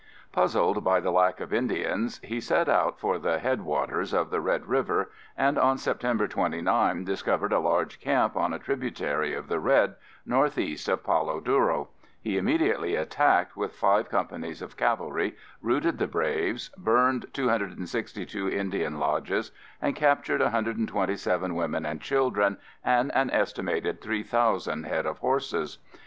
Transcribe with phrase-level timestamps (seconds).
[0.31, 4.65] Puzzled by the lack of Indians he set out for the headwaters of the Red
[4.65, 9.93] River and on September 29, discovered a large camp on a tributary of the Red,
[10.25, 11.89] northeast of Palo Duro.
[12.19, 19.51] He immediately attacked with five companies of cavalry, routed the braves, burned 262 Indian lodges,
[19.79, 25.77] and captured 127 women and children, and an estimated 3,000 head of horses.